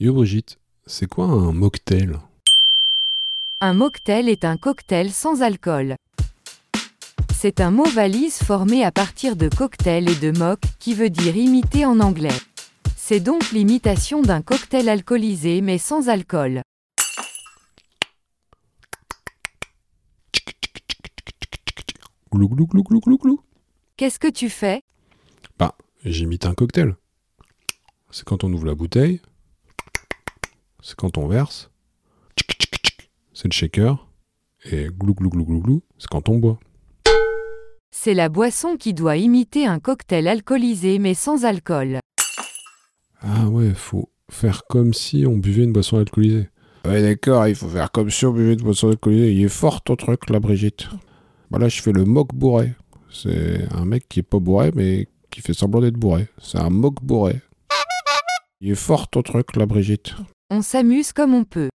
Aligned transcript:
Yo 0.00 0.14
Brigitte, 0.14 0.58
c'est 0.86 1.06
quoi 1.06 1.26
un 1.26 1.52
mocktail? 1.52 2.18
Un 3.60 3.74
mocktail 3.74 4.28
est 4.28 4.44
un 4.44 4.56
cocktail 4.56 5.10
sans 5.10 5.42
alcool. 5.42 5.94
C'est 7.34 7.60
un 7.60 7.70
mot 7.70 7.84
valise 7.84 8.38
formé 8.38 8.84
à 8.84 8.90
partir 8.90 9.36
de 9.36 9.48
cocktail 9.48 10.10
et 10.10 10.14
de 10.14 10.36
mock, 10.36 10.60
qui 10.78 10.94
veut 10.94 11.10
dire 11.10 11.36
imiter 11.36 11.84
en 11.84 12.00
anglais. 12.00 12.36
C'est 12.96 13.20
donc 13.20 13.52
l'imitation 13.52 14.22
d'un 14.22 14.42
cocktail 14.42 14.88
alcoolisé 14.88 15.60
mais 15.60 15.78
sans 15.78 16.08
alcool. 16.08 16.62
Glou 22.32 22.48
glou 22.48 22.66
glou 22.66 22.82
glou 22.82 23.00
glou 23.00 23.18
glou. 23.18 23.40
Qu'est-ce 23.96 24.18
que 24.18 24.30
tu 24.30 24.48
fais? 24.48 24.80
Bah, 25.58 25.76
j'imite 26.04 26.46
un 26.46 26.54
cocktail. 26.54 26.94
C'est 28.10 28.24
quand 28.24 28.44
on 28.44 28.52
ouvre 28.52 28.66
la 28.66 28.74
bouteille. 28.74 29.20
C'est 30.82 30.96
quand 30.96 31.18
on 31.18 31.28
verse. 31.28 31.70
C'est 33.32 33.48
le 33.48 33.52
shaker. 33.52 34.06
Et 34.64 34.88
glou 34.88 35.14
glou 35.14 35.30
glou 35.30 35.44
glou 35.44 35.60
glou, 35.60 35.82
c'est 35.98 36.08
quand 36.08 36.28
on 36.28 36.38
boit. 36.38 36.58
C'est 37.90 38.14
la 38.14 38.28
boisson 38.28 38.76
qui 38.76 38.92
doit 38.92 39.16
imiter 39.16 39.66
un 39.66 39.78
cocktail 39.78 40.28
alcoolisé 40.28 40.98
mais 40.98 41.14
sans 41.14 41.44
alcool. 41.44 42.00
Ah 43.20 43.48
ouais, 43.48 43.72
faut 43.74 44.10
faire 44.30 44.64
comme 44.68 44.92
si 44.92 45.24
on 45.26 45.36
buvait 45.36 45.64
une 45.64 45.72
boisson 45.72 45.98
alcoolisée. 45.98 46.48
Ouais, 46.84 47.02
d'accord, 47.02 47.46
il 47.46 47.54
faut 47.54 47.68
faire 47.68 47.90
comme 47.90 48.10
si 48.10 48.26
on 48.26 48.32
buvait 48.32 48.54
une 48.54 48.62
boisson 48.62 48.88
alcoolisée. 48.88 49.32
Il 49.32 49.42
est 49.42 49.48
fort 49.48 49.82
ton 49.82 49.96
truc 49.96 50.28
là, 50.28 50.40
Brigitte. 50.40 50.88
Bah 51.50 51.58
là, 51.58 51.68
je 51.68 51.80
fais 51.80 51.92
le 51.92 52.04
mock 52.04 52.34
bourré. 52.34 52.74
C'est 53.10 53.66
un 53.72 53.84
mec 53.84 54.08
qui 54.08 54.20
est 54.20 54.24
pas 54.24 54.38
bourré, 54.38 54.72
mais 54.74 55.08
qui 55.30 55.40
fait 55.40 55.54
semblant 55.54 55.80
d'être 55.80 55.96
bourré. 55.96 56.28
C'est 56.38 56.58
un 56.58 56.70
mock 56.70 57.02
bourré. 57.02 57.40
Il 58.62 58.72
est 58.72 58.74
fort 58.74 59.08
ton 59.08 59.22
truc 59.22 59.56
là, 59.56 59.64
Brigitte. 59.64 60.14
On 60.50 60.60
s'amuse 60.60 61.12
comme 61.12 61.32
on 61.32 61.44
peut. 61.44 61.70